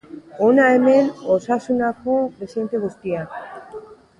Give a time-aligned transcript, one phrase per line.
[0.45, 3.41] Hona hemen Osasunako presidente guztiak.